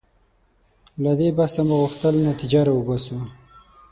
له 1.03 1.11
دې 1.19 1.29
بحثه 1.37 1.61
مو 1.67 1.75
غوښتل 1.81 2.15
نتیجه 2.29 2.59
راوباسو. 2.67 3.17